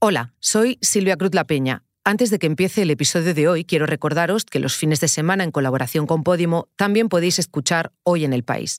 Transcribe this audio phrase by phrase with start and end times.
[0.00, 1.82] Hola, soy Silvia Cruz La Peña.
[2.04, 5.42] Antes de que empiece el episodio de hoy, quiero recordaros que los fines de semana
[5.42, 8.78] en colaboración con Podimo también podéis escuchar Hoy en el País.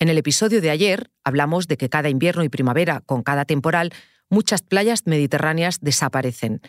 [0.00, 3.92] En el episodio de ayer hablamos de que cada invierno y primavera, con cada temporal,
[4.30, 6.60] muchas playas mediterráneas desaparecen.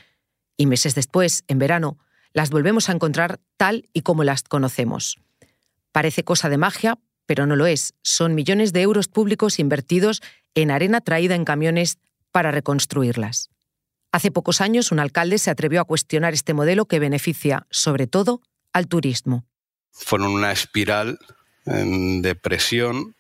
[0.55, 1.97] Y meses después, en verano,
[2.31, 5.17] las volvemos a encontrar tal y como las conocemos.
[5.91, 7.95] Parece cosa de magia, pero no lo es.
[8.03, 10.21] Son millones de euros públicos invertidos
[10.53, 11.97] en arena traída en camiones
[12.31, 13.49] para reconstruirlas.
[14.13, 18.41] Hace pocos años un alcalde se atrevió a cuestionar este modelo que beneficia, sobre todo,
[18.71, 19.43] al turismo.
[19.91, 21.17] Fueron una espiral
[21.65, 23.15] de presión,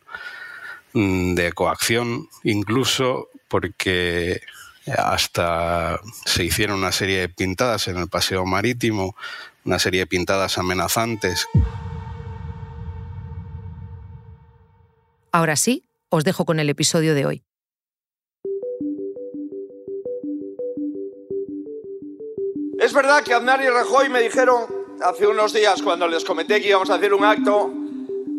[0.93, 4.41] mm, de coacción, incluso porque
[4.85, 9.15] hasta se hicieron una serie de pintadas en el paseo marítimo,
[9.65, 11.47] una serie de pintadas amenazantes.
[15.31, 17.43] Ahora sí, os dejo con el episodio de hoy.
[22.93, 24.65] Es verdad que Aznar y Rajoy me dijeron
[25.01, 27.73] hace unos días cuando les comenté que íbamos a hacer un acto,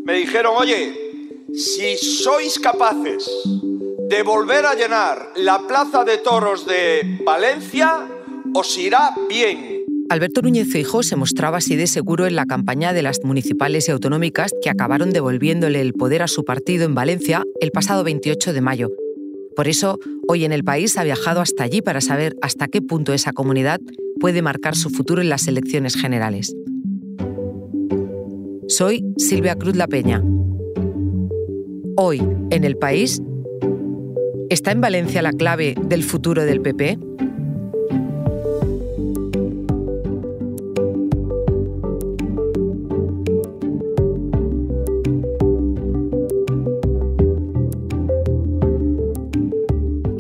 [0.05, 7.19] me dijeron, oye, si sois capaces de volver a llenar la plaza de toros de
[7.27, 8.09] Valencia,
[8.55, 9.83] os irá bien.
[10.09, 13.91] Alberto Núñez Feijóo se mostraba así de seguro en la campaña de las municipales y
[13.91, 18.61] autonómicas que acabaron devolviéndole el poder a su partido en Valencia el pasado 28 de
[18.61, 18.89] mayo.
[19.57, 23.13] Por eso, hoy en el país ha viajado hasta allí para saber hasta qué punto
[23.13, 23.81] esa comunidad
[24.19, 26.55] puede marcar su futuro en las elecciones generales.
[28.67, 30.25] Soy Silvia Cruz La Peña.
[31.97, 33.23] Hoy, en el país,
[34.51, 36.99] ¿está en Valencia la clave del futuro del PP?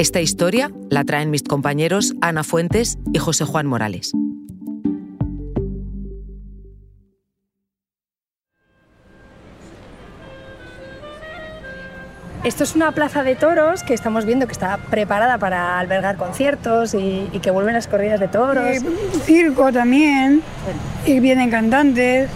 [0.04, 4.12] Esta historia la traen mis compañeros Ana Fuentes y José Juan Morales.
[12.44, 16.92] Esto es una plaza de toros que estamos viendo que está preparada para albergar conciertos
[16.92, 18.76] y, que vuelven las corridas de toros.
[19.24, 20.42] circo también,
[21.06, 22.28] y vienen cantantes.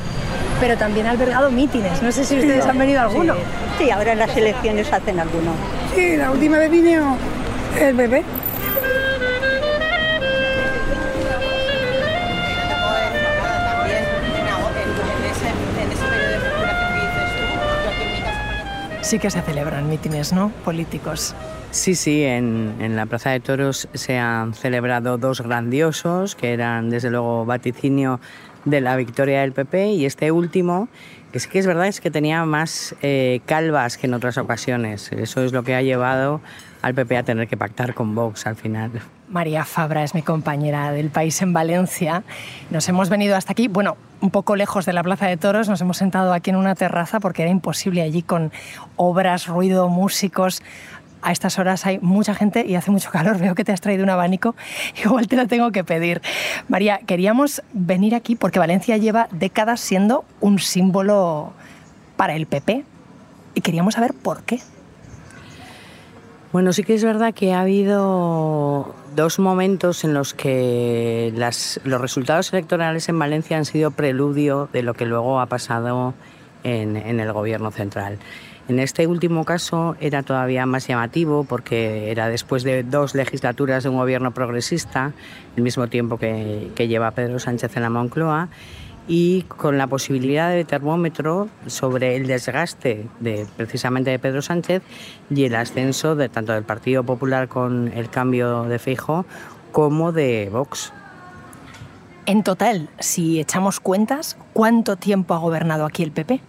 [0.59, 2.03] Pero también ha albergado mítines.
[2.03, 3.35] No sé si ustedes han venido a alguno.
[3.79, 3.91] Sí.
[3.91, 5.53] ahora en las elecciones hacen alguno.
[5.95, 6.99] Sí, la última vez vine
[7.83, 8.25] el bebé.
[19.01, 20.51] Sí que se celebran mítines, ¿no?
[20.65, 21.35] Políticos.
[21.71, 26.91] Sí, sí, en, en, la Plaza de Toros se han celebrado dos grandiosos, que eran
[26.91, 28.21] desde luego vaticinio
[28.67, 30.89] de la victoria del PP, y este último,
[31.33, 35.11] que sí que es verdad, es que tenía más eh, calvas que en otras ocasiones.
[35.13, 36.43] Eso es lo que ha llevado
[36.83, 38.91] al PP a tener que pactar con Vox al final.
[39.29, 42.23] María Fabra es mi compañera del país en Valencia.
[42.71, 45.81] Nos hemos venido hasta aquí, bueno, un poco lejos de la Plaza de Toros, nos
[45.81, 48.53] hemos sentado aquí en una terraza porque era imposible allí con
[48.97, 50.63] obras, ruido, músicos.
[51.21, 53.39] A estas horas hay mucha gente y hace mucho calor.
[53.41, 54.55] Veo que te has traído un abanico.
[55.05, 56.23] Igual te lo tengo que pedir.
[56.69, 61.53] María, queríamos venir aquí porque Valencia lleva décadas siendo un símbolo
[62.17, 62.85] para el PP
[63.55, 64.61] y queríamos saber por qué.
[66.51, 71.31] Bueno, sí que es verdad que ha habido dos momentos en los que
[71.85, 76.15] los resultados electorales en Valencia han sido preludio de lo que luego ha pasado
[76.65, 78.19] en, el gobierno central.
[78.67, 83.91] En este último caso era todavía más llamativo porque era después de dos legislaturas de
[83.91, 85.13] un gobierno progresista,
[85.55, 88.49] el mismo tiempo que, que lleva Pedro Sánchez en la Moncloa,
[89.09, 94.83] y con la posibilidad de termómetro sobre el desgaste de precisamente de Pedro Sánchez
[95.31, 99.25] y el ascenso de tanto del Partido Popular con el cambio de Feijo
[99.73, 100.93] como de Vox.
[102.27, 106.41] En total, si echamos cuentas, ¿cuánto tiempo ha gobernado aquí el PP?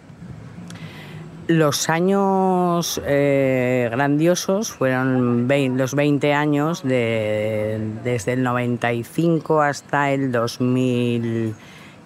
[1.47, 11.55] Los años eh, grandiosos fueron los 20 años desde el 95 hasta el 2000.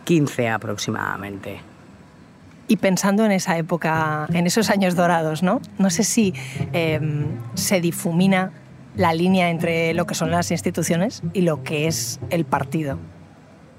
[0.04, 1.62] 15 aproximadamente.
[2.68, 5.62] Y pensando en esa época, en esos años dorados, ¿no?
[5.78, 6.34] No sé si
[6.72, 8.52] em, se difumina
[8.96, 12.98] la línea entre lo que son las instituciones y lo que es el partido.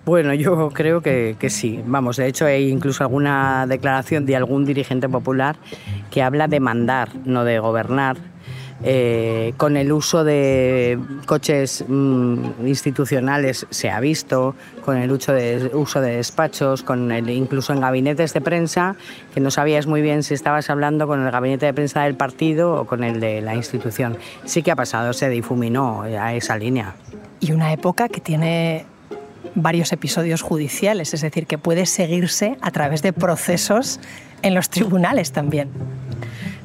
[0.04, 1.82] Bueno, yo creo que, que, sí.
[1.86, 5.56] Vamos, de hecho hay incluso alguna declaración de algún dirigente popular
[6.10, 8.18] que habla de mandar, no de gobernar.
[8.82, 14.54] Eh, con el uso de coches mm, institucionales se ha visto,
[14.84, 18.96] con el uso de, uso de despachos, con el, incluso en gabinetes de prensa,
[19.32, 22.74] que no sabías muy bien si estabas hablando con el gabinete de prensa del partido
[22.74, 24.18] o con el de la institución.
[24.44, 26.94] Sí que ha pasado, se difuminó a esa línea.
[27.40, 28.86] Y una época que tiene
[29.54, 34.00] varios episodios judiciales, es decir, que puede seguirse a través de procesos
[34.42, 35.70] en los tribunales también.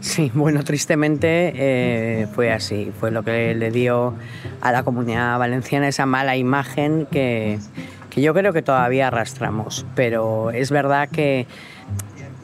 [0.01, 2.91] Sí, bueno, tristemente eh, fue así.
[2.99, 4.13] Fue lo que le dio
[4.61, 7.59] a la comunidad valenciana esa mala imagen que,
[8.09, 9.85] que yo creo que todavía arrastramos.
[9.95, 11.47] Pero es verdad que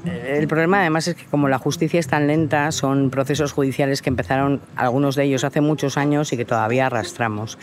[0.05, 4.01] eh, el problema además es que como la justicia es tan lenta, son procesos judiciales
[4.01, 7.57] que empezaron algunos de ellos hace muchos años y que todavía arrastramos.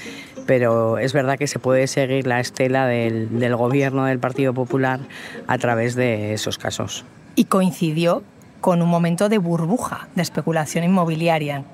[0.46, 5.00] Pero es verdad que se puede seguir la estela del, del gobierno del Partido Popular
[5.46, 7.04] a través de esos casos.
[7.36, 8.22] Y coincidió
[8.62, 11.64] con un momento de burbuja, de especulación inmobiliaria.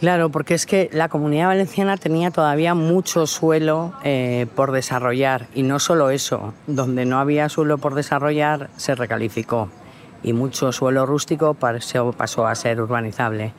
[0.00, 5.62] Claro, porque es que la comunidad valenciana tenía todavía mucho suelo eh, por desarrollar y
[5.62, 9.68] no solo eso, donde no había suelo por desarrollar se recalificó
[10.22, 13.52] y mucho suelo rústico pasó, a ser urbanizable.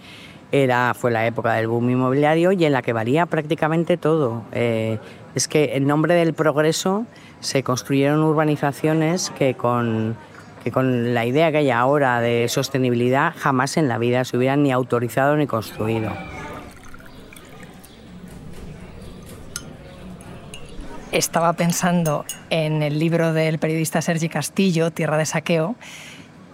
[0.51, 4.43] Era, fue la época del boom inmobiliario y en la que valía prácticamente todo.
[4.51, 4.99] Eh,
[5.35, 7.05] es que en nombre del progreso
[7.39, 10.15] se construyeron urbanizaciones que con
[10.63, 14.63] que con la idea que hay ahora de sostenibilidad jamás en la vida se hubieran
[14.63, 16.11] ni autorizado ni construido.
[21.11, 25.75] Estaba pensando en el libro del periodista Sergi Castillo, Tierra de Saqueo,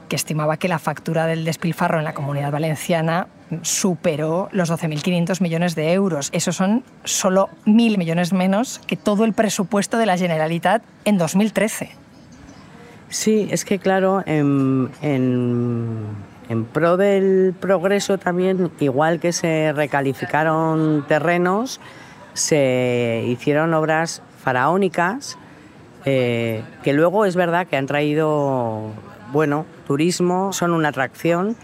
[0.10, 3.28] que estimaba que la factura del despilfarro en la comunidad valenciana
[3.62, 6.30] superó los 12.500 millones de euros.
[6.34, 12.09] Esos son solo 1.000 millones menos que todo el presupuesto de la Generalitat en 2013.
[13.10, 14.90] Sí, es que claro, en,
[16.72, 21.80] pro del progreso también, igual que se recalificaron terrenos,
[22.34, 25.38] se hicieron obras faraónicas
[26.06, 28.92] eh, que luego es verdad que han traído,
[29.32, 31.56] bueno, turismo, son una atracción,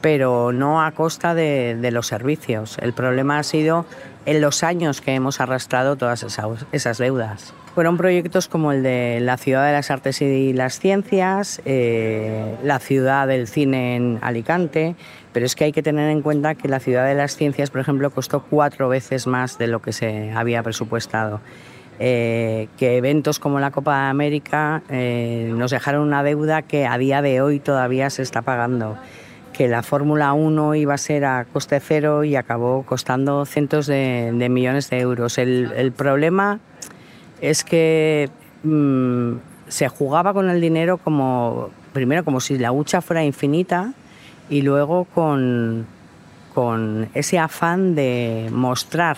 [0.00, 2.78] pero no a costa de, de los servicios.
[2.78, 3.86] El problema ha sido
[4.26, 7.54] en los años que hemos arrastrado todas esas, esas deudas.
[7.74, 12.80] Fueron proyectos como el de la Ciudad de las Artes y las Ciencias, eh, la
[12.80, 14.96] Ciudad del Cine en Alicante,
[15.32, 17.80] pero es que hay que tener en cuenta que la Ciudad de las Ciencias, por
[17.80, 21.40] ejemplo, costó cuatro veces más de lo que se había presupuestado.
[22.02, 26.96] Eh, que eventos como la Copa de América eh, nos dejaron una deuda que a
[26.96, 28.96] día de hoy todavía se está pagando
[29.52, 34.32] que la Fórmula 1 iba a ser a coste cero y acabó costando cientos de,
[34.50, 35.38] millones de euros.
[35.38, 36.60] el problema
[37.40, 38.28] es que
[38.62, 39.32] mm,
[39.68, 43.94] se jugaba con el dinero como, primero como si la hucha fuera infinita
[44.48, 45.86] y luego con,
[47.14, 49.16] ese afán de mostrar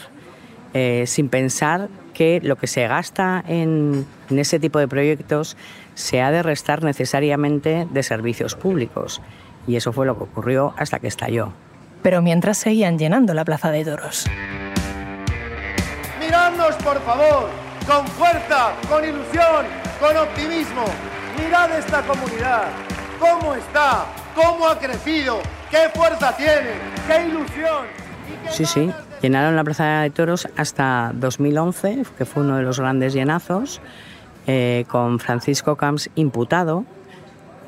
[0.75, 5.57] eh, sin pensar que lo que se gasta en, ese tipo de proyectos
[5.95, 9.21] se ha de restar necesariamente de servicios públicos.
[9.67, 11.53] Y eso fue lo que ocurrió hasta que estalló.
[12.03, 14.27] Pero mientras seguían llenando la Plaza de Toros.
[16.21, 19.67] Miradnos, por favor con fuerza, con ilusión,
[20.01, 20.85] con optimismo.
[21.39, 22.65] Mirad esta comunidad,
[23.19, 26.73] cómo está, cómo ha crecido, qué fuerza tiene,
[27.07, 27.87] qué ilusión.
[28.51, 33.15] sí, sí, llenaron la Plaza de Toros hasta 2011, que fue uno de los grandes
[33.15, 33.81] llenazos,
[34.47, 36.85] eh, con Francisco Camps imputado.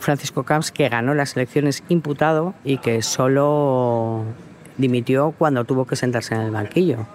[0.04, 4.22] Francisco Camps que ganó las elecciones imputado y que solo
[4.78, 7.06] dimitió cuando tuvo que sentarse en el banquillo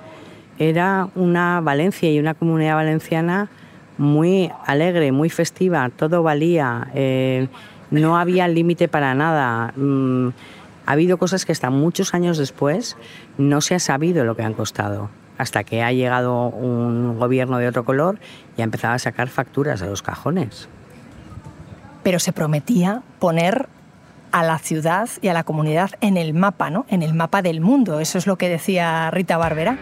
[0.59, 3.49] era una Valencia y una comunidad valenciana
[3.97, 7.47] muy alegre, muy festiva, todo valía, eh,
[7.91, 9.73] no había límite para nada.
[9.75, 10.29] Mm,
[10.85, 12.97] ha habido cosas que hasta muchos años después
[13.37, 17.67] no se ha sabido lo que han costado, hasta que ha llegado un gobierno de
[17.67, 18.19] otro color
[18.57, 20.67] y ha empezado a sacar facturas a los cajones.
[22.03, 23.67] Pero se prometía poner
[24.31, 26.85] a la ciudad y a la comunidad en el mapa, ¿no?
[26.89, 27.99] En el mapa del mundo.
[27.99, 29.77] Eso es lo que decía Rita Barbera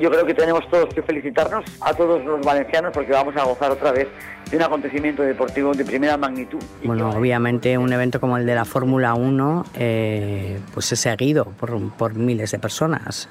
[0.00, 3.70] yo creo que tenemos todos que felicitarnos a todos los valencianos porque vamos a gozar
[3.70, 4.08] otra vez
[4.50, 6.58] de un acontecimiento deportivo de primera magnitud.
[6.82, 11.78] Bueno, obviamente un evento como el de la Fórmula 1 eh, pues es seguido por,
[11.92, 13.28] por miles de personas.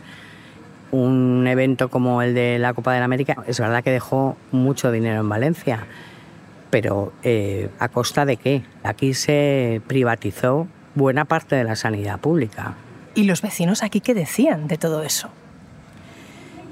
[0.92, 4.92] Un evento como el de la Copa de la América es verdad que dejó mucho
[4.92, 5.88] dinero en Valencia,
[6.72, 8.64] pero eh, ¿a costa de qué?
[8.82, 12.76] Aquí se privatizó buena parte de la sanidad pública.
[13.14, 15.30] ¿Y los vecinos aquí qué decían de todo eso?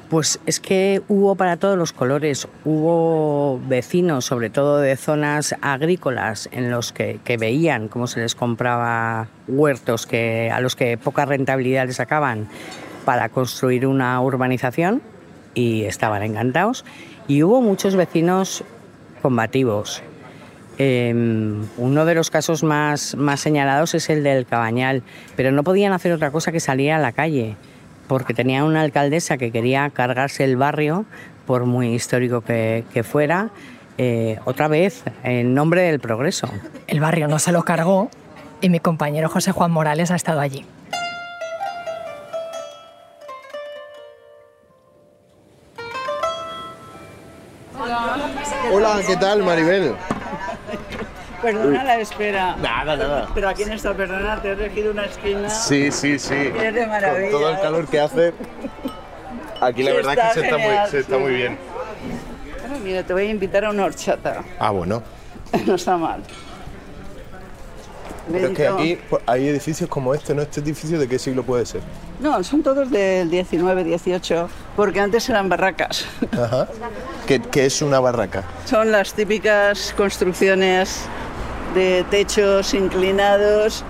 [0.09, 6.49] Pues es que hubo para todos los colores, hubo vecinos, sobre todo de zonas agrícolas,
[6.51, 11.85] en los que, veían cómo se les compraba huertos que, a los que poca rentabilidad
[11.85, 12.47] les sacaban
[13.05, 15.03] para construir una urbanización
[15.53, 16.85] y estaban encantados.
[17.27, 18.63] Y hubo muchos vecinos
[19.21, 20.01] combativos.
[20.77, 25.03] Em, uno de los casos más, más señalados es el del Cabañal,
[25.35, 27.57] pero no podían hacer otra cosa que salir a la calle
[28.09, 31.05] porque tenía una alcaldesa que quería cargarse el barrio,
[31.45, 33.51] por muy histórico que, fuera,
[33.97, 36.49] eh, otra vez en nombre del progreso.
[36.87, 38.09] El barrio no se lo cargó
[38.61, 40.65] y mi compañero José Juan Morales ha estado allí.
[48.99, 49.95] Hola, ¿qué tal, Maribel?
[51.41, 52.57] Perdona la espera.
[52.57, 53.29] Nada, nada.
[53.33, 55.49] Pero aquí en esta perdona, te he elegido una esquina.
[55.49, 56.33] Sí, sí, sí.
[56.35, 57.31] Es de maravilla.
[57.31, 58.33] Con todo el calor que hace.
[59.61, 61.57] Aquí la verdad es que se está, muy, se está muy bien.
[62.83, 64.43] Mira, te voy a invitar a una horchata.
[64.59, 65.01] Ah, bueno.
[65.65, 66.21] no está mal.
[68.29, 70.41] Pero es que aquí pues, hay edificios como este, ¿no?
[70.41, 71.81] ¿Este edificio de qué siglo puede ser?
[72.19, 76.05] No, son todos del 19, 18, porque antes eran barracas.
[76.31, 76.67] Ajá.
[77.27, 78.43] ¿Qué, ¿Qué, es una barraca?
[78.65, 81.07] Son las típicas construcciones
[81.75, 83.83] de techos inclinados,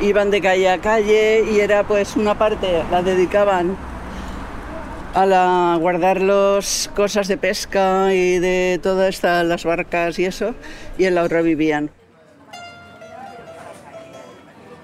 [0.00, 3.76] iban de calle a calle y era pues una parte, la dedicaban
[5.14, 10.54] a la, guardar los cosas de pesca y de todas estas las barcas y eso,
[10.98, 11.90] y en la otra vivían.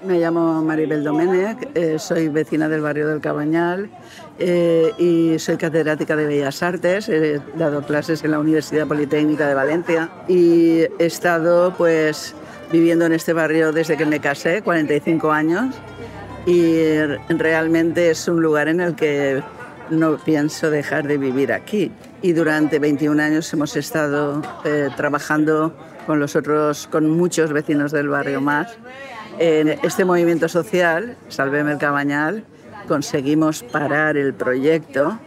[0.03, 3.89] Me llamo Maribel Domenech, eh, soy vecina del barrio del Cabañal
[4.39, 7.09] eh, y soy catedrática de Bellas Artes.
[7.09, 12.35] He dado clases en la Universidad Politécnica de Valencia y he estado pues
[12.71, 15.75] viviendo en este barrio desde que me casé, 45 años,
[16.45, 16.95] y
[17.29, 19.43] realmente es un lugar en el que
[19.89, 21.91] no pienso dejar de vivir aquí.
[22.21, 25.75] Y durante 21 años hemos estado eh, trabajando
[26.07, 28.77] con los otros, con muchos vecinos del barrio más
[29.39, 32.43] en este movimiento social, Salveme el Cabañal,
[32.87, 35.19] conseguimos parar el proyecto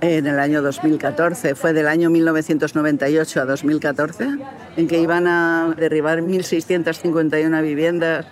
[0.00, 1.54] en el año 2014.
[1.54, 4.28] Fue del año 1998 a 2014,
[4.76, 8.26] en que iban a derribar 1.651 viviendas,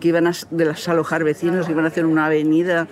[0.00, 2.86] que iban a desalojar vecinos, iban a hacer una avenida.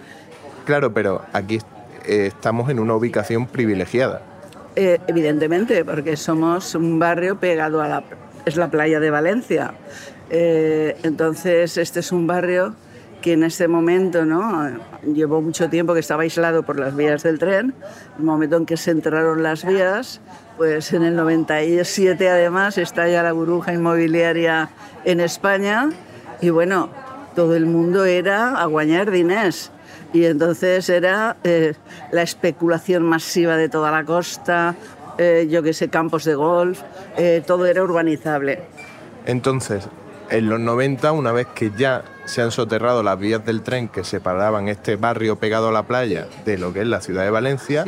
[0.64, 1.60] Claro, pero aquí
[2.06, 4.22] eh, estamos en una ubicación privilegiada.
[4.74, 8.04] Eh, evidentemente, porque somos un barrio pegado a la...
[8.46, 9.74] es la playa de Valencia.
[10.30, 12.74] Eh, entonces, este es un barrio
[13.22, 14.70] que en este momento ¿no?
[15.02, 17.72] llevó mucho tiempo que estaba aislado por las vías del tren.
[18.18, 20.20] El momento en que se entraron las vías,
[20.58, 24.68] pues en el 97 además estalla la burbuja inmobiliaria
[25.04, 25.88] en España
[26.42, 26.90] y bueno,
[27.34, 29.70] todo el mundo era a guañar dinés.
[30.12, 31.72] Y entonces era eh,
[32.10, 34.74] la especulación masiva de toda la costa,
[35.16, 36.82] eh, yo que sé, campos de golf,
[37.46, 38.60] todo era urbanizable.
[39.24, 39.88] Entonces,
[40.28, 44.04] en los 90, una vez que ya se han soterrado las vías del tren que
[44.04, 47.84] separaban este barrio pegado a la playa de lo que es la ciudad de Valencia,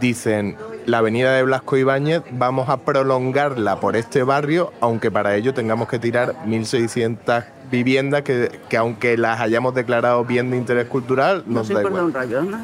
[0.00, 5.54] dicen la avenida de Blasco Ibáñez vamos a prolongarla por este barrio, aunque para ello
[5.54, 11.68] tengamos que tirar 1.600 viviendas que, aunque las hayamos declarado bien de interés cultural, nos
[11.70, 12.04] no da igual.
[12.04, 12.58] un rayo, ¿no?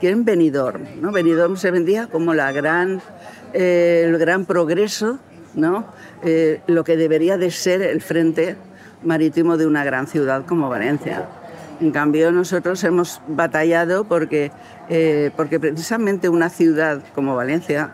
[0.00, 1.12] Quieren Benidorm, ¿no?
[1.12, 3.00] Benidorm se vendía como la gran,
[3.52, 5.18] eh, el gran progreso
[5.56, 5.86] ¿no?
[6.22, 8.56] Eh, lo que debería de ser el frente
[9.02, 11.26] marítimo de una gran ciudad como Valencia.
[11.80, 14.50] En cambio, nosotros hemos batallado porque,
[14.88, 17.90] eh, porque precisamente una ciudad como Valencia,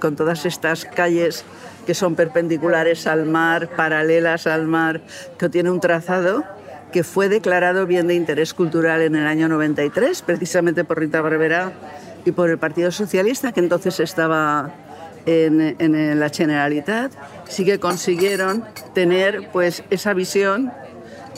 [0.00, 1.44] con todas estas calles
[1.86, 5.00] que son perpendiculares al mar, paralelas al mar,
[5.38, 6.44] que tiene un trazado
[6.92, 11.72] que fue declarado bien de interés cultural en el año 93, precisamente por Rita Barberá
[12.24, 14.70] y por el Partido Socialista, que entonces estaba
[15.26, 17.12] en, la Generalitat,
[17.48, 20.72] sí que consiguieron tener pues esa visión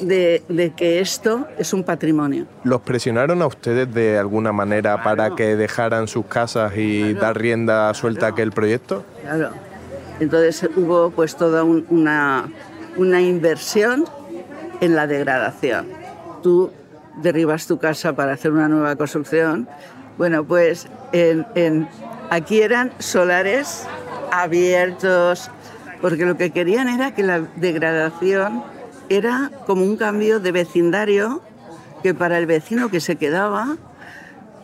[0.00, 2.46] de, que esto es un patrimonio.
[2.64, 7.92] ¿Los presionaron a ustedes de alguna manera para que dejaran sus casas y dar rienda
[7.94, 9.04] suelta a aquel proyecto?
[9.22, 9.50] Claro.
[10.20, 12.50] Entonces hubo pues toda una,
[12.96, 14.04] una inversión
[14.80, 15.86] en la degradación.
[16.42, 16.70] Tú
[17.22, 19.68] derribas tu casa para hacer una nueva construcción.
[20.18, 21.88] Bueno, pues en, en
[22.30, 23.86] Aquí eran solares
[24.30, 25.50] abiertos,
[26.00, 28.62] porque lo que querían era que la degradación
[29.08, 31.42] era como un cambio de vecindario
[32.04, 33.76] que para el vecino que se quedaba,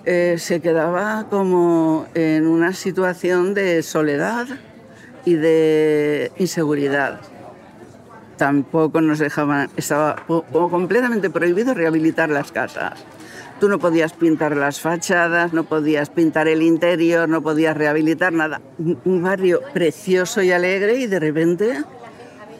[0.05, 4.47] eh, se quedaba como en una situación de soledad
[5.25, 7.21] y de inseguridad.
[8.37, 13.05] Tampoco nos dejaban, estaba completamente prohibido rehabilitar las casas.
[13.61, 18.61] Tú no podías pintar las fachadas, no podías pintar el interior, no podías rehabilitar nada.
[18.79, 21.85] Un barrio precioso y alegre y de repente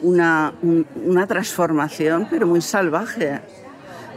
[0.01, 0.53] una,
[1.05, 3.41] una transformación, pero muy salvaje.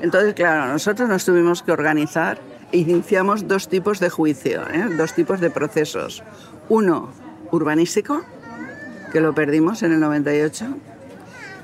[0.01, 2.39] Entonces, claro, nosotros nos tuvimos que organizar
[2.73, 4.89] e iniciamos dos tipos de juicio, ¿eh?
[4.97, 6.23] dos tipos de procesos.
[6.69, 7.11] Uno
[7.51, 8.23] urbanístico,
[9.13, 10.67] que lo perdimos en el 98,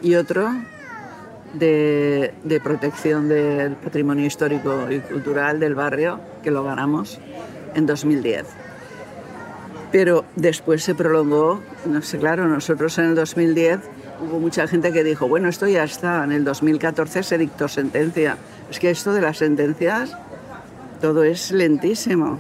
[0.03, 0.53] y otro
[1.59, 7.19] de, de, protección del patrimonio histórico y cultural del barrio, que lo ganamos
[7.75, 8.47] en 2010.
[9.93, 13.81] Pero después se prolongó, no sé, claro, nosotros en el 2010
[14.21, 18.37] hubo mucha gente que dijo, bueno, esto ya está, en el 2014 se dictó sentencia.
[18.71, 20.17] Es que esto de las sentencias,
[21.01, 22.39] todo es lentísimo.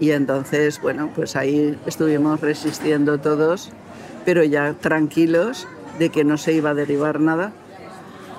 [0.00, 3.70] Y entonces, bueno, pues ahí estuvimos resistiendo todos,
[4.24, 5.66] pero ya tranquilos
[5.98, 7.52] de que no se iba a derivar nada.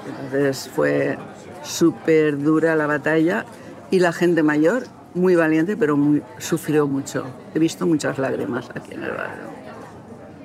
[0.09, 1.17] Entonces fue
[1.63, 3.45] súper dura la batalla
[3.91, 7.25] y la gente mayor, muy valiente, pero muy, sufrió mucho.
[7.53, 9.59] He visto muchas lágrimas aquí en el barrio.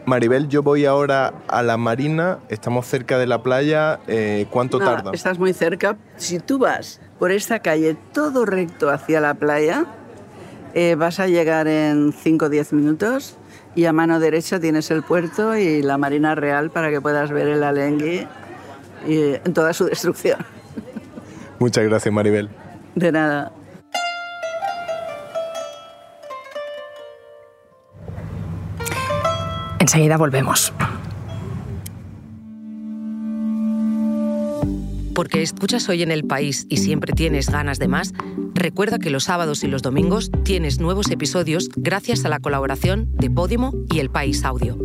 [0.06, 4.96] Maribel, yo voy ahora a la marina, estamos cerca de la playa, eh, ¿cuánto Nada,
[4.96, 5.10] tarda?
[5.12, 5.96] Estás muy cerca.
[6.16, 9.86] Si tú vas por esta calle todo recto hacia la playa,
[10.74, 13.36] eh, vas a llegar en 5 o 10 minutos
[13.74, 17.48] y a mano derecha tienes el puerto y la Marina Real para que puedas ver
[17.48, 18.26] el Alengui
[19.06, 20.38] y, en toda su destrucción.
[21.58, 22.48] Muchas gracias, Maribel.
[22.94, 23.52] De nada.
[29.78, 30.72] Enseguida volvemos.
[35.14, 38.12] Porque escuchas hoy en el país y siempre tienes ganas de más,
[38.54, 43.30] recuerda que los sábados y los domingos tienes nuevos episodios gracias a la colaboración de
[43.30, 44.76] Podimo y El País Audio.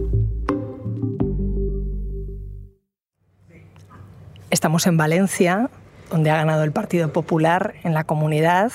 [4.49, 5.69] Estamos en Valencia,
[6.09, 8.71] donde ha ganado el Partido Popular en la comunidad,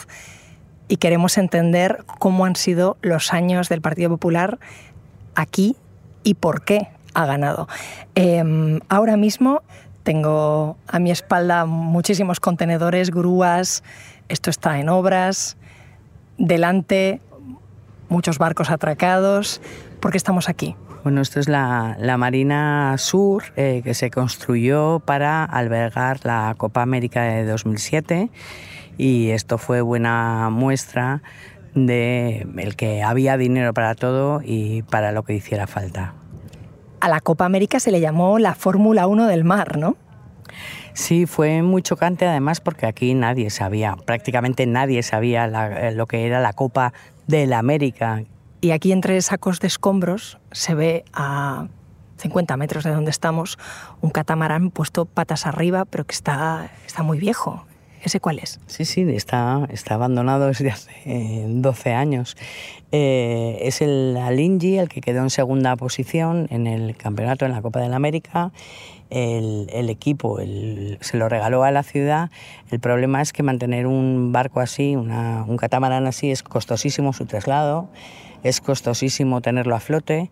[0.86, 4.58] y queremos entender cómo han sido los años del Partido Popular
[5.34, 5.76] aquí
[6.22, 7.68] y por qué ha ganado.
[8.14, 9.62] Eh, ahora mismo
[10.02, 13.82] tengo a mi espalda muchísimos contenedores, grúas,
[14.28, 15.56] esto está en obras,
[16.38, 17.20] delante
[18.08, 19.60] muchos barcos atracados.
[20.00, 20.76] ¿Por qué estamos aquí?
[21.04, 26.80] Bueno, esto es la, la Marina Sur, eh, que se construyó para albergar la Copa
[26.80, 28.30] América de 2007
[28.96, 31.20] y esto fue buena muestra
[31.74, 36.14] de el que había dinero para todo y para lo que hiciera falta.
[37.00, 39.98] A la Copa América se le llamó la Fórmula 1 del mar, ¿no?
[40.94, 46.26] Sí, fue muy chocante además porque aquí nadie sabía, prácticamente nadie sabía la, lo que
[46.26, 46.94] era la Copa
[47.26, 48.22] de la América.
[48.64, 51.66] Y aquí entre sacos de escombros se ve a
[52.16, 53.58] 50 metros de donde estamos
[54.00, 57.66] un catamarán puesto patas arriba, pero que está, está muy viejo.
[58.02, 58.60] ¿Ese cuál es?
[58.66, 62.38] Sí, sí, está, está abandonado desde hace eh, 12 años.
[62.90, 67.60] Eh, es el Alingi, el que quedó en segunda posición en el campeonato en la
[67.60, 68.50] Copa de la América.
[69.10, 72.30] El, el equipo el, se lo regaló a la ciudad.
[72.70, 77.26] El problema es que mantener un barco así, una, un catamarán así, es costosísimo su
[77.26, 77.90] traslado,
[78.44, 80.30] es costosísimo tenerlo a flote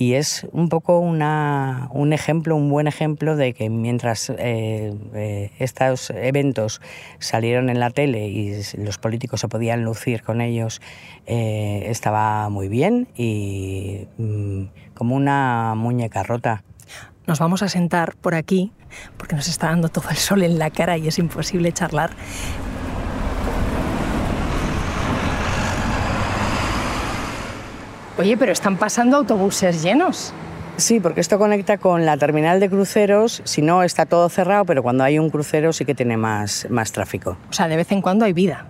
[0.00, 5.50] y es un poco una, un ejemplo, un buen ejemplo de que mientras eh, eh,
[5.58, 6.80] estos eventos
[7.18, 10.80] salieron en la tele y los políticos se podían lucir con ellos,
[11.26, 14.62] eh, estaba muy bien y mm,
[14.94, 16.64] como una muñeca rota.
[17.26, 18.72] Nos vamos a sentar por aquí
[19.18, 22.10] porque nos está dando todo el sol en la cara y es imposible charlar.
[28.20, 30.34] Oye, pero están pasando autobuses llenos.
[30.76, 33.40] Sí, porque esto conecta con la terminal de cruceros.
[33.46, 36.92] Si no, está todo cerrado, pero cuando hay un crucero sí que tiene más, más
[36.92, 37.38] tráfico.
[37.48, 38.66] O sea, de vez en cuando hay vida.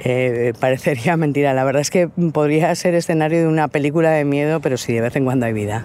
[0.00, 1.54] Eh, parecería mentira.
[1.54, 5.00] La verdad es que podría ser escenario de una película de miedo, pero sí, de
[5.00, 5.84] vez en cuando hay vida.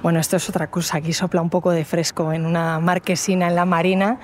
[0.00, 0.98] Bueno, esto es otra cosa.
[0.98, 4.20] Aquí sopla un poco de fresco en una marquesina en la marina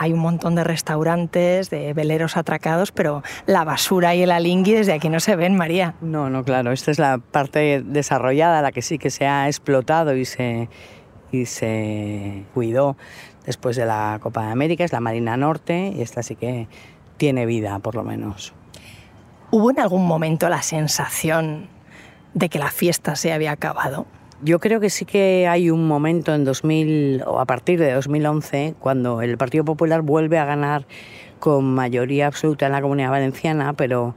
[0.00, 4.94] hay un montón de restaurantes, de veleros atracados, pero la basura y el alingui desde
[4.94, 5.94] aquí no se ven, María.
[6.00, 10.16] No, no, claro, esta es la parte desarrollada, la que sí que se ha explotado
[10.16, 10.70] y se,
[11.30, 12.96] y se cuidó
[13.44, 16.66] después de la Copa de América, es la Marina Norte, y esta sí que
[17.18, 18.54] tiene vida, por lo menos.
[19.50, 21.68] ¿Hubo en algún momento la sensación
[22.32, 24.06] de que la fiesta se había acabado?
[24.42, 28.74] Yo creo que sí que hay un momento en 2000 o a partir de 2011
[28.78, 30.86] cuando el Partido Popular vuelve a ganar
[31.38, 34.14] con mayoría absoluta en la Comunidad Valenciana, pero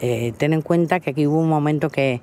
[0.00, 2.20] Eh, ten en cuenta que aquí hubo un momento que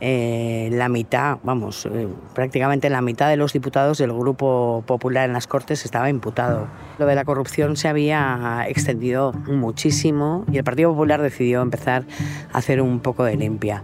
[0.00, 5.32] eh, la mitad, vamos, eh, prácticamente la mitad de los diputados del Grupo Popular en
[5.32, 6.68] las Cortes estaba imputado.
[6.98, 12.04] Lo de la corrupción se había extendido muchísimo y el Partido Popular decidió empezar
[12.52, 13.82] a hacer un poco de limpia.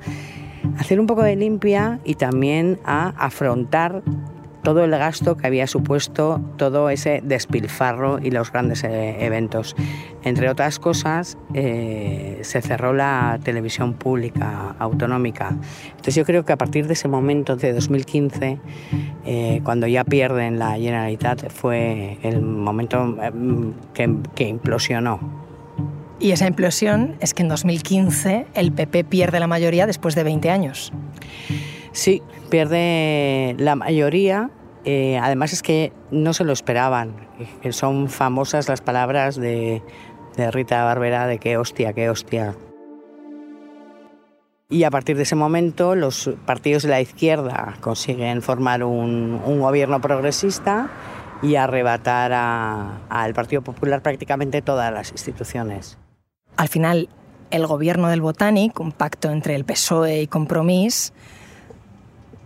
[0.79, 4.03] Hacer un poco de limpia y también a afrontar
[4.63, 9.75] todo el gasto que había supuesto todo ese despilfarro y los grandes eh, eventos.
[10.23, 15.57] Entre otras cosas, eh, se cerró la televisión pública autonómica.
[15.91, 18.59] Entonces yo creo que a partir de ese momento, de 2015,
[19.25, 23.17] eh, cuando ya pierden la Generalitat, fue el momento
[23.95, 25.50] que, que implosionó.
[26.21, 30.51] Y esa implosión es que en 2015 el PP pierde la mayoría después de 20
[30.51, 30.93] años.
[31.93, 34.51] Sí, pierde la mayoría.
[34.85, 37.15] Eh, además es que no se lo esperaban.
[37.71, 39.83] Son famosas las palabras de,
[40.53, 42.55] Rita Barbera de qué hostia, qué hostia.
[44.69, 50.01] Y a partir de ese momento los partidos de la izquierda consiguen formar un, gobierno
[50.03, 50.91] progresista
[51.43, 52.33] y arrebatar
[53.09, 56.00] al Partido Popular prácticamente todas las instituciones.
[56.61, 57.09] Al final,
[57.51, 61.15] el gobierno del Botanic, un pacto entre el PSOE y Compromís,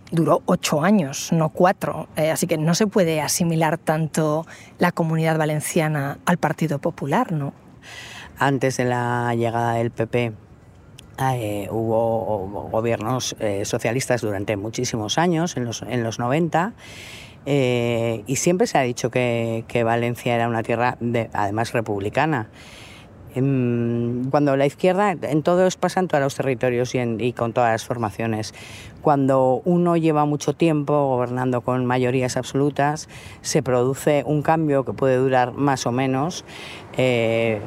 [0.09, 2.07] duró ocho años, no cuatro.
[2.15, 4.47] Eh, así que no se puede asimilar tanto
[4.79, 7.51] la comunidad valenciana al Partido Popular, ¿no?
[8.39, 10.31] Antes de la llegada del PP
[11.33, 16.71] eh, hubo gobiernos eh, socialistas durante muchísimos años, en los, en los 90,
[17.45, 22.47] y siempre se ha dicho que, Valencia era una tierra, de, además, republicana.
[23.35, 27.85] Em, cuando la izquierda, en todos pasa en todos los territorios y, con todas las
[27.85, 28.53] formaciones.
[29.01, 33.09] Cuando uno lleva mucho tiempo gobernando con mayorías absolutas,
[33.41, 36.45] se produce un cambio que puede durar más o menos.
[36.97, 37.59] Eh,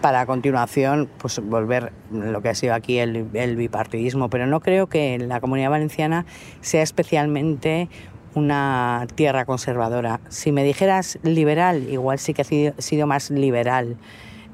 [0.00, 4.30] para a continuación pues, volver lo que ha sido aquí el, el bipartidismo.
[4.30, 6.26] Pero no creo que la comunidad valenciana
[6.60, 7.88] sea especialmente
[8.36, 10.20] una tierra conservadora.
[10.28, 13.96] Si me dijeras liberal, igual sí que ha sido, más liberal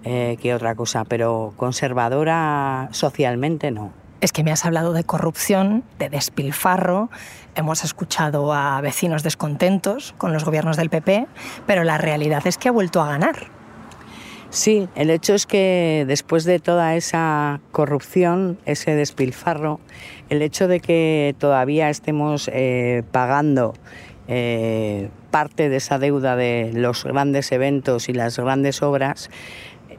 [0.04, 3.92] eh, que otra cosa, pero conservadora socialmente no.
[4.20, 7.10] Es que me has hablado de corrupción, de despilfarro,
[7.56, 11.26] hemos escuchado a vecinos descontentos con los gobiernos del PP,
[11.66, 13.61] pero la realidad es que ha vuelto a ganar.
[14.52, 19.80] Sí, el hecho es que después de toda esa corrupción, ese despilfarro,
[20.28, 23.72] el hecho de que todavía estemos eh, pagando
[24.28, 29.30] eh, parte de esa deuda de los grandes eventos y las grandes obras,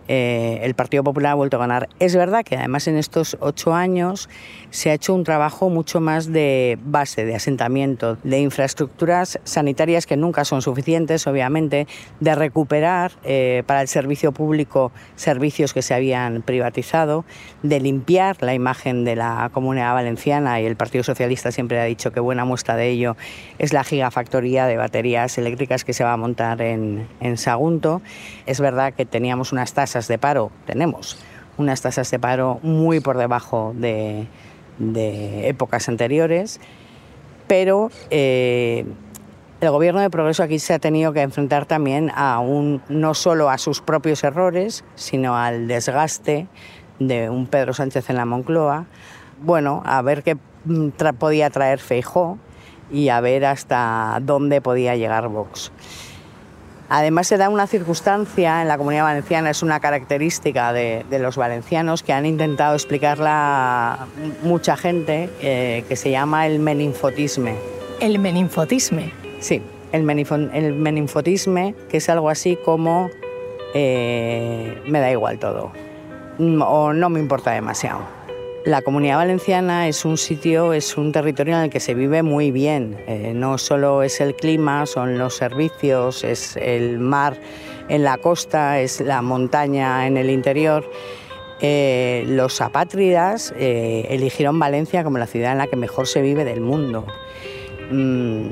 [0.07, 1.89] eh, el Partido Popular ha vuelto a ganar.
[1.99, 4.29] Es verdad que además en estos ocho años
[4.69, 10.17] se ha hecho un trabajo mucho más de base, de asentamiento, de infraestructuras sanitarias que
[10.17, 11.87] nunca son suficientes, obviamente,
[12.19, 17.23] de recuperar eh, para el servicio público servicios que se habían privatizado,
[17.61, 22.11] de limpiar la imagen de la comunidad valenciana y el Partido Socialista siempre ha dicho
[22.11, 23.15] que buena muestra de ello
[23.59, 28.01] es la gigafactoría de baterías eléctricas que se va a montar en, en Sagunto.
[28.45, 31.17] Es verdad que teníamos unas tasas de paro, tenemos
[31.57, 34.27] unas tasas de paro muy por debajo de,
[35.47, 36.59] épocas anteriores,
[37.47, 38.85] pero eh,
[39.61, 43.49] el gobierno de progreso aquí se ha tenido que enfrentar también a un, no solo
[43.49, 46.47] a sus propios errores, sino al desgaste
[46.99, 48.87] de un Pedro Sánchez en la Moncloa,
[49.41, 52.37] bueno, a ver qué mm, podía traer Feijó
[52.91, 55.71] y a ver hasta dónde podía llegar Vox.
[56.95, 62.03] Además se da una circunstancia en la comunidad valenciana, es una característica de, los valencianos
[62.03, 64.05] que han intentado explicarla
[64.43, 67.55] mucha gente, eh, que se llama el meninfotisme.
[67.99, 69.11] ¿El meninfotisme?
[69.39, 70.07] Sí, el,
[70.53, 73.09] el meninfotisme, que es algo así como
[73.73, 75.71] eh, me da igual todo
[76.37, 78.01] o no me importa demasiado.
[78.65, 82.49] La comunidad valenciana es un sitio, es un territorio en el que se vive muy
[82.49, 82.97] bien.
[83.07, 87.35] Eh, no solo es el clima, son los servicios, es el mar
[87.89, 90.89] en la costa, es la montaña en el interior.
[91.59, 96.45] Eh, los apátridas eh, eligieron Valencia como la ciudad en la que mejor se vive
[96.45, 97.05] del mundo.
[97.91, 98.47] Mm,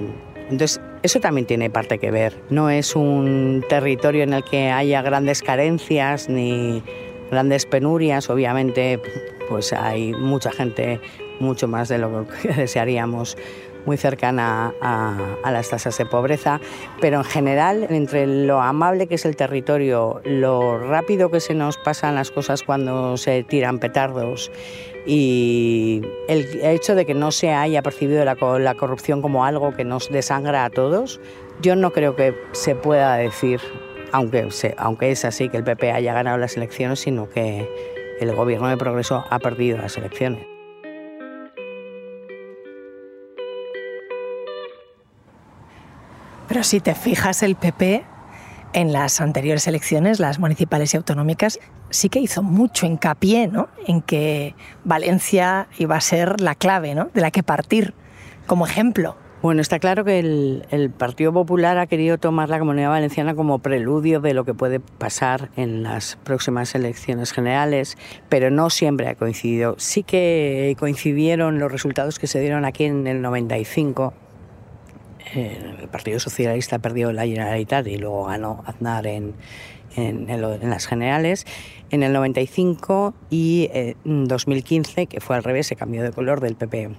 [0.50, 2.38] entonces, eso también tiene parte que ver.
[2.50, 6.84] No es un territorio en el que haya grandes carencias ni
[7.32, 9.00] grandes penurias, obviamente
[9.50, 11.00] pues hay mucha gente,
[11.40, 13.38] mucho más de lo que desearíamos,
[13.86, 16.62] muy cercana a, las tasas de pobreza,
[17.00, 21.78] pero en general, entre lo amable que es el territorio, lo rápido que se nos
[21.78, 24.52] pasan las cosas cuando se tiran petardos
[25.06, 29.84] y el hecho de que no se haya percibido la, la corrupción como algo que
[29.84, 31.20] nos desangra a todos,
[31.62, 33.62] yo no creo que se pueda decir,
[34.12, 34.48] aunque,
[34.78, 37.68] aunque es así, que el PP haya ganado las elecciones, sino que
[38.20, 40.46] el gobierno de progreso ha perdido las elecciones.
[46.48, 48.04] Pero si te fijas, el PP
[48.74, 53.70] en las anteriores elecciones, las municipales y autonómicas, sí que hizo mucho hincapié ¿no?
[53.88, 57.10] en que Valencia iba a ser la clave ¿no?
[57.14, 57.94] de la que partir
[58.48, 59.16] como ejemplo.
[59.42, 64.22] Bueno, está claro que el, Partido Popular ha querido tomar la Comunidad Valenciana como preludio
[64.22, 67.98] de lo que puede pasar en las próximas elecciones generales,
[68.30, 69.74] pero no siempre ha coincidido.
[69.80, 74.14] Sí que coincidieron los resultados que se dieron aquí en el 95.
[75.34, 79.34] El Partido Socialista perdió la Generalitat y luego ganó Aznar en,
[79.96, 81.48] en, las generales.
[81.90, 86.56] En el 95 y en 2015, que fue al revés, se cambió de color del
[86.56, 86.92] PP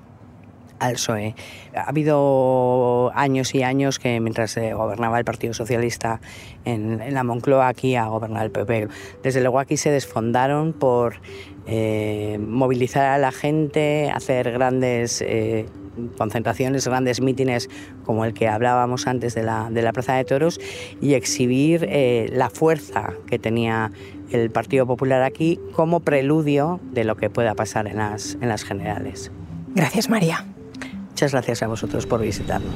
[0.82, 1.34] al PSOE.
[1.74, 6.20] Ha habido años y años que mientras gobernaba el Partido Socialista
[6.64, 8.88] en, la Moncloa, aquí ha gobernado el PP.
[9.22, 11.16] Desde luego aquí se desfondaron por
[11.66, 15.66] eh, movilizar a la gente, hacer grandes eh,
[16.18, 17.68] concentraciones, grandes mítines
[18.04, 20.60] como el que hablábamos antes de la, Plaza de Toros
[21.00, 23.92] y exhibir eh, la fuerza que tenía
[24.30, 29.30] el Partido Popular aquí como preludio de lo que pueda pasar en las generales.
[29.74, 30.46] Gracias, María.
[31.12, 32.74] Muchas gracias a vosotros por visitarnos.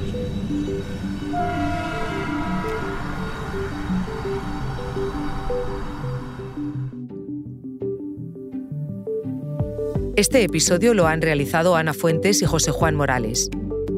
[10.15, 13.49] Este episodio lo han realizado Ana Fuentes y José Juan Morales.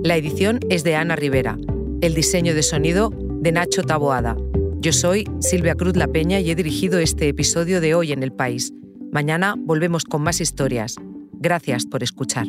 [0.03, 1.57] La edición es de Ana Rivera.
[2.01, 4.37] El diseño de sonido de Nacho Taboada.
[4.79, 8.31] Yo soy Silvia Cruz La Peña y he dirigido este episodio de Hoy en el
[8.31, 8.71] País.
[9.11, 10.95] Mañana volvemos con más historias.
[11.33, 12.47] Gracias por escuchar.